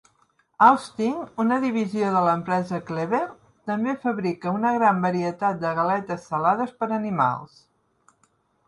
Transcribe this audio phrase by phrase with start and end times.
[0.67, 3.21] Austin, una divisió de l'empresa Keebler,
[3.73, 7.65] també fabrica una gran varietat de galetes salades per a animals.